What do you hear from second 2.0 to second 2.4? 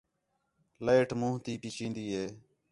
ہے